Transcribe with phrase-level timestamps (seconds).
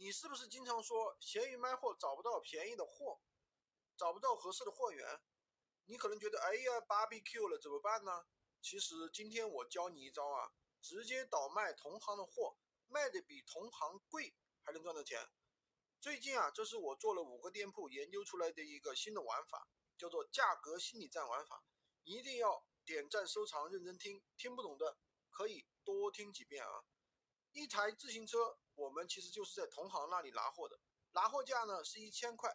[0.00, 3.20] 你是不是经常说闲鱼卖货找不到便宜的货，
[3.96, 5.20] 找不到合适的货源？
[5.86, 8.26] 你可能觉得，哎呀，barbecue 了怎么办呢？
[8.62, 12.56] 其实今天我教你一招啊，直接倒卖同行的货，
[12.86, 15.28] 卖的比同行贵，还能赚到钱。
[16.00, 19.66] 最近啊，这是我做了五个店铺研究出来的一个新的玩法，
[19.98, 21.64] 叫做价格心理战玩法。
[22.04, 24.96] 一定要点赞收藏，认真听，听不懂的
[25.28, 26.84] 可以多听几遍啊。
[27.58, 30.78] 一台自行车，我们其实就是在同行那里拿货的，
[31.10, 32.48] 拿货价呢是一千块，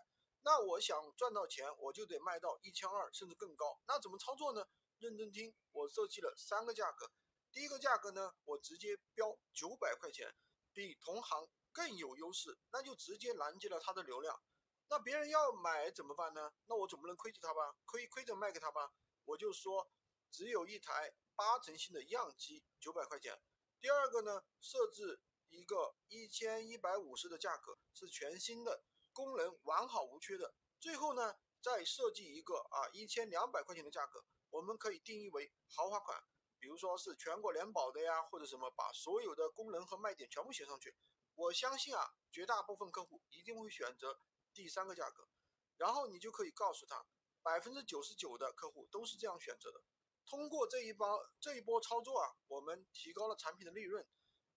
[0.43, 3.81] 那我想赚到钱，我就得卖到一千二甚至更高。
[3.85, 4.65] 那怎么操作呢？
[4.99, 7.11] 认真听，我设计了三个价格。
[7.51, 10.33] 第一个价格呢，我直接标九百块钱，
[10.71, 14.41] 比同行更有优势，那就直接拦截了他的流量。
[14.87, 16.53] 那别人要买怎么办呢？
[16.67, 17.75] 那我总不能亏着他吧？
[17.83, 18.93] 亏亏着卖给他吧？
[19.25, 19.91] 我就说
[20.31, 23.37] 只有一台八成新的样机，九百块钱。
[23.83, 25.19] 第二个呢，设置
[25.49, 30.55] 一个一千一百五十的价格，是全新的，功能完好无缺的。
[30.79, 36.17] 最后呢，再设计一个啊一千两百块钱的价格，我们可以定义为豪华款，
[36.61, 40.95] 比如说是全国联保的呀，或者什么，把所有的功能和卖点全部写上去。
[41.35, 44.17] 我相信啊，绝大部分客户一定会选择
[44.53, 45.27] 第三个价格，
[45.75, 47.05] 然后你就可以告诉他。
[47.41, 49.83] 百分之九十九的客户都是这样选择的。
[50.25, 54.07] 通过这一包这一波操作啊，我们提高了产品的利润。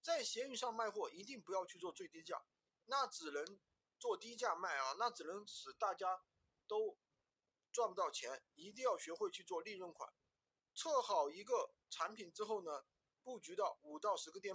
[0.03, 2.41] 在闲鱼上卖货，一定不要去做最低价，
[2.85, 3.59] 那只能
[3.99, 6.23] 做低价卖啊，那只能使大家
[6.69, 6.97] 都
[7.73, 8.45] 赚不到钱。
[8.55, 10.09] 一定要学会去做利润款。
[10.75, 12.85] 测好一个产品之后呢，
[13.25, 14.55] 布局到五到十个店